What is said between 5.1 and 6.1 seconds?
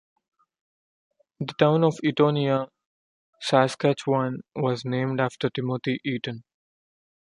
after Timothy